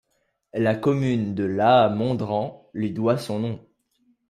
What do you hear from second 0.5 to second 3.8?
La commune de Laà-Mondrans lui doit son nom.